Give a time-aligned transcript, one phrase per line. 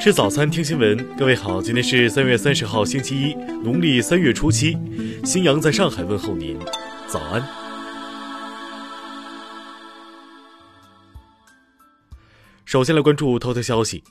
[0.00, 0.96] 吃早餐，听新闻。
[1.14, 4.74] 各位好，今天是三月三十号，星期一，农历三月初七。
[5.26, 6.58] 新阳在上海问候您，
[7.06, 7.46] 早安。
[12.64, 14.02] 首先来关注头条消息：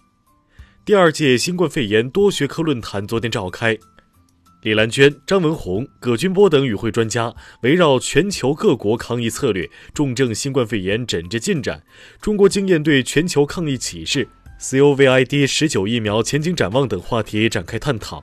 [0.86, 3.76] 第二届新冠肺炎多学科论坛昨天召开，
[4.62, 7.34] 李兰娟、张文宏、葛军波等与会专家
[7.64, 11.82] 围绕全球各国抗疫策略，重症新冠肺炎诊治进展、
[12.22, 14.28] 中国经验对全球抗疫启示。
[14.60, 18.22] COVID 十九疫苗前景展望等话题展开探讨。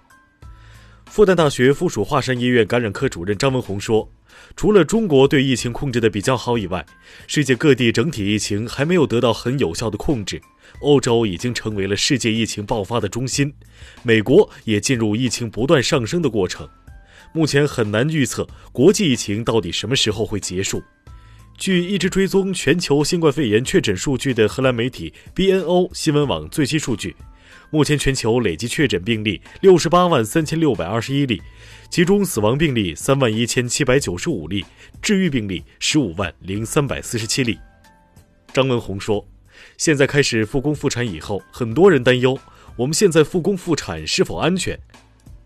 [1.07, 4.07] 复旦大学附属华山医院感染科主任张文宏说
[4.55, 6.85] ：“除了中国对疫情控制的比较好以外，
[7.27, 10.39] 世界各地整体疫情还没有得到很有效的控制。
[10.81, 13.55] 欧洲已经成为了世界疫情爆发的中心，
[14.03, 16.69] 美国也进入疫情不断上升的过程。
[17.33, 20.83] 目前很难预测国际疫情到底什么时候会结束。”
[21.57, 27.17] 据一直追踪全球新冠肺炎确诊数据的荷兰媒体 BNO 新闻网最新数据，
[27.71, 31.41] 目前全球累计确诊病例六十八万三千六百二十一例，
[31.91, 34.65] 其中死亡病例三万一千七百九十五例，
[35.01, 37.59] 治愈病例十五万零三百四十七例。
[38.53, 39.27] 张文宏说
[39.79, 42.39] ：“现在开始复工复产以后，很多人担忧，
[42.77, 44.79] 我们现在复工复产是否安全？”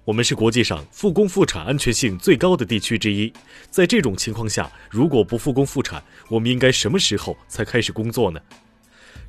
[0.04, 3.32] 我们是国际上复工复产安全性最高的地区之一，
[3.70, 8.40] 在这种情况下，如果不复工复产，我们应该什么时候才开始工作呢？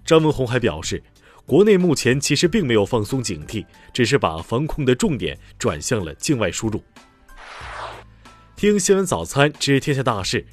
[0.06, 1.04] 张文宏还表示，
[1.46, 6.82] 国内目前其实并没有放松警惕，只是把防控的重点转向了境外输入。
[8.56, 10.46] 听新闻早餐知天下大事。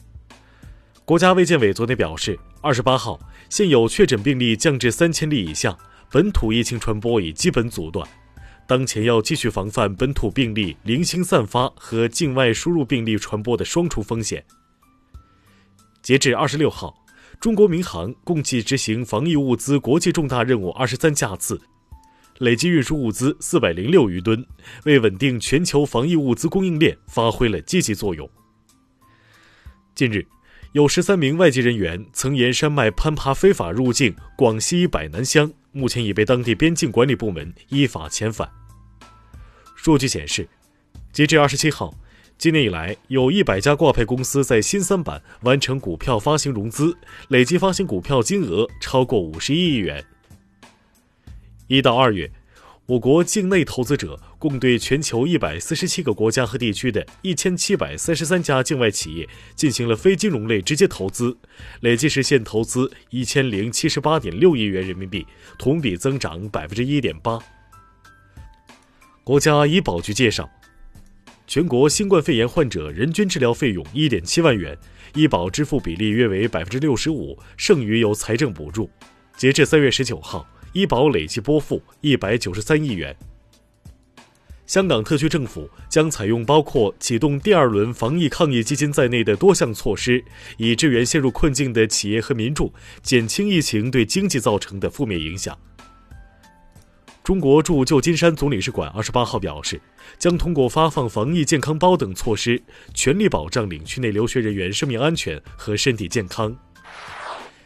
[1.04, 5.78] 国家卫健委昨天表示，二十八号现有确诊病例降至三千例以下，
[6.10, 8.06] 本土疫情传播已基本阻断。
[8.68, 14.44] 当前要继续防范本土病例零星散发和境外输入病例传播的双重风险。
[16.02, 16.94] 截至二十六号，
[17.40, 21.58] 中国民航共计执行防疫物资国际重大任务二十三架次，
[22.40, 24.44] 累计运输物资四百零六余吨，
[24.84, 28.28] 为稳定全球防疫物资供应链发挥了积极作用。
[29.94, 30.26] 近日，
[30.72, 38.57] 有十三名外籍人员曾沿山脉攀爬非法入境广西百南乡，目前已被当地边境管理部门依法遣返。
[39.88, 40.46] 数据显示，
[41.14, 41.94] 截至二十七号，
[42.36, 46.94] 今年以来有一百家挂牌公司在新三板完成股票发行融资，
[47.28, 50.04] 累计发行股票金额超过五十亿元。
[51.68, 52.30] 一到二月，
[52.84, 61.34] 我国境内投资者共对全球一百四十七个国家和地区的一千七百三十三家境外企业进行了非金融类直接投资，
[61.80, 65.26] 累计实现投资一千零七十八点六亿元人民币，
[65.58, 67.38] 同比增长百分之一点八。
[69.28, 70.48] 国家医保局介绍，
[71.46, 74.74] 全国新冠肺炎患者人均治疗费用一点七万元，
[75.14, 78.88] 医保支付比例约为百分之六十五，剩余由财政补助。
[79.36, 83.14] 截至三月十九号，医保累计拨付一百九十三亿元。
[84.64, 90.24] 香港特区政府将采用包括启动第二轮防疫抗疫基金在内的多项措施，
[90.56, 92.72] 以支援陷入困境的企业和民众，
[93.02, 95.54] 减轻疫情对经济造成的负面影响。
[97.28, 99.78] 中国驻旧金山总领事馆二十八号表示，
[100.18, 102.58] 将通过发放防疫健康包等措施，
[102.94, 106.56] 全力保障领区内留学人员生命安全和身体健康。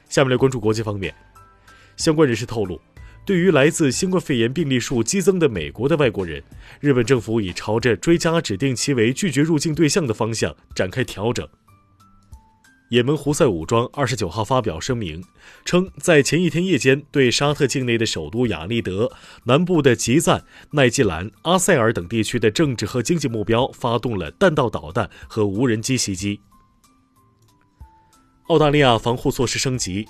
[0.09, 1.15] 下面来关注国际方面，
[1.97, 2.81] 相关人士透露，
[3.25, 6.43] 对于来自新冠肺炎病例数激增的美国的外国人，
[6.81, 11.49] 日本政府已朝着追加指定其为拒绝入境对象的方向展开调整。
[12.93, 15.25] 也门胡塞武装二十九号发表声明，
[15.65, 19.11] 称在前一天夜间对沙特境内的首都雅利德、
[19.45, 26.39] 南部的吉赞、奈吉兰、阿塞尔等地区的政治和经济目标发动了弹道导弹和无人机袭击。
[28.49, 30.07] 澳大利亚防护措施升级，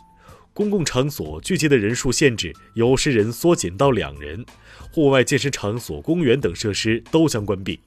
[0.53, 4.44] 公共场所聚集的人数限制由十人缩减到两人，
[4.91, 7.78] 户外健身场所、公园等设施都将关闭。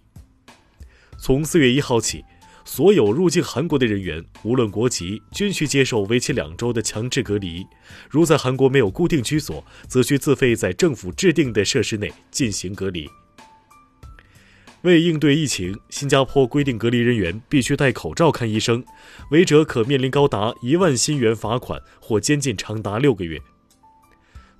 [1.18, 2.24] 从四月一号起。
[2.68, 7.64] 所有入境韩国的人员，无论国籍，均需接受为期两周的强制隔离。
[8.09, 13.08] 如在韩国没有固定居所，则需自费在政府制定的设施内进行隔离。
[14.82, 18.84] 为应对疫情，新加坡规定隔离人员必须戴口罩看医生，
[19.29, 23.40] 违者可面临高达一万新元罚款或监禁长达六个月。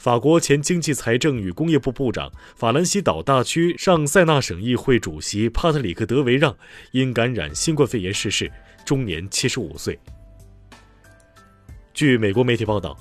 [0.06, 6.56] 法国前经济财政与工业部部长、法兰西岛大区上塞纳省议会主席帕特里克·德维让
[6.92, 8.52] 因感染新冠肺炎逝世，
[8.86, 10.00] 终年七十五岁。
[11.92, 12.96] 据美国媒体报道，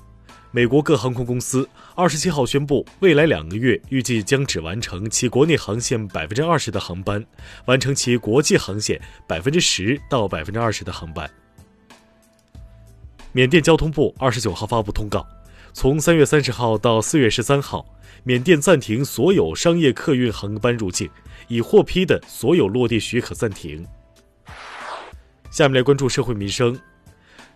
[0.50, 7.22] 美国各航空公司二十七号宣布，未来两个月预计将只完成其国内航线百分之二十的航班，
[7.66, 8.98] 完成其国际航线
[9.28, 11.30] 百分之十到百分之二十的航班。
[13.32, 15.22] 缅甸交通部二十九号发布通告。
[15.74, 17.84] 从三月三十号到四月十三号，
[18.22, 21.10] 缅甸暂停所有商业客运航班入境，
[21.48, 23.84] 已获批的所有落地许可暂停。
[25.50, 26.80] 下面来关注社会民生。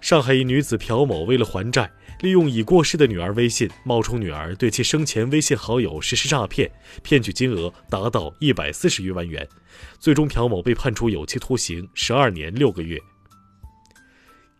[0.01, 1.89] 上海一女子朴某为了还债，
[2.21, 6.69] 利用已过世的女儿微信冒充女儿，对其生前微信好友实施诈骗，
[7.05, 9.49] 骗取金额达到一百四十余万元。
[10.01, 13.01] 最终，朴某被判处有期徒刑十二年六个月。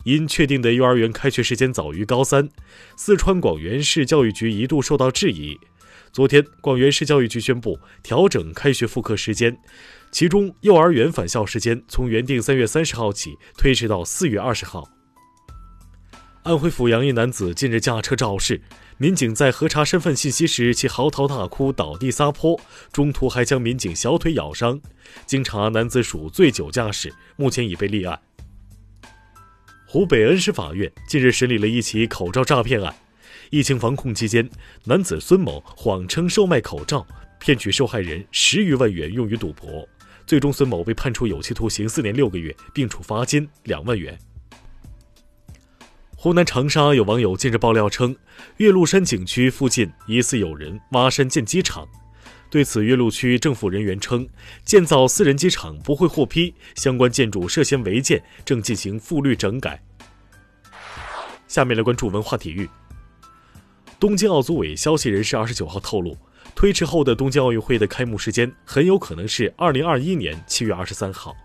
[0.09, 2.49] 因确定的幼儿园开学时间早于高三，
[2.97, 5.59] 四川广元市教育局一度受到质疑。
[6.11, 9.55] 昨天，广元市教育局宣布调整开学复课时间，
[10.11, 14.89] 其中幼儿园返校时间从原定三月三十号起推迟到四月二十号。
[16.45, 18.63] 安徽阜阳一男子近日驾车肇事，
[18.97, 22.59] 民警在核查身份信息时，其嚎啕大哭、倒地撒泼，
[22.91, 24.81] 中途还将民警小腿咬伤。
[25.27, 28.19] 经查，男子属醉酒驾驶，目前已被立案。
[29.91, 32.95] 湖北恩施法院近日审理了一起口罩诈骗案。
[33.49, 34.47] 疫情防控期间，
[34.85, 37.07] 男子孙某谎称售卖口罩，
[37.41, 39.89] 骗取受害人十余万元用于赌博。
[40.27, 44.19] 最终，孙某被判处有期徒刑四年六个月，并处罚金两万元。
[46.15, 48.15] 湖南长沙有网友近日爆料称，
[48.59, 51.89] 岳麓山景区附近疑似有人挖山建机场。
[52.51, 54.27] 对此，岳麓区政府人员称，
[54.65, 59.83] 建造私人机场不会获批，相关建筑涉嫌违建，正进行复绿整改。
[61.47, 62.69] 下面来关注文化体育。
[64.01, 66.17] 东京奥组委消息人士二十九号透露，
[66.55, 71.37] 推迟后的东京奥运会的开幕时间很有可能是二零二一年七月二十三号。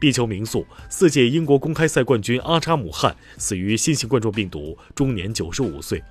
[0.00, 6.02] 壁球名宿、四届英国公开赛冠军阿扎姆汗死于新型冠状病毒，终年九十五岁。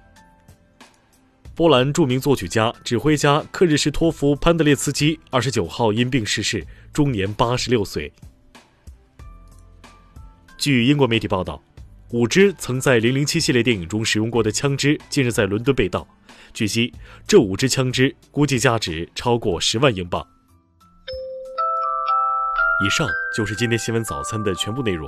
[1.56, 8.12] 波兰著名作曲家、指挥家克日什托夫·潘德列茨基二十九号因病逝世，终年八十六岁。
[10.58, 11.62] 据英国媒体报道，
[12.10, 16.08] 五支曾在《零零七》系列电影中使用过的枪支近日在伦敦被盗。
[16.56, 16.92] 据悉，
[17.28, 20.26] 这五支枪支估计价值超过十万英镑。
[22.84, 23.08] 以上
[23.38, 25.08] 就是今天新闻早餐的全部内容。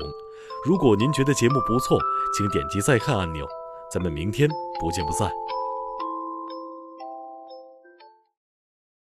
[0.64, 2.00] 如果您觉得节目不错，
[2.38, 3.48] 请点击再看按钮。
[3.92, 4.48] 咱们明天
[4.80, 5.32] 不见不散。